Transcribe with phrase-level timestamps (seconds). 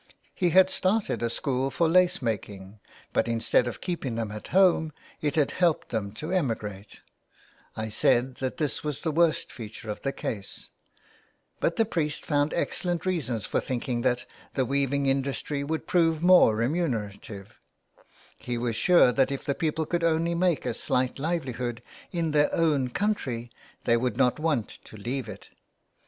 [0.33, 2.79] He had started a school for lace making,
[3.13, 7.01] but instead of keeping them at home it had helped them to emigrate;
[7.77, 10.69] I said that this was the worst feature of the case,
[11.59, 14.25] but the priest found excellent reasons for thinking that
[14.55, 17.59] the weaving industry would prove more remunerative;
[18.39, 21.79] he was sure that if the people could only make a slight livelihood
[22.11, 23.51] in their own country
[23.83, 25.51] they would not want to leave it.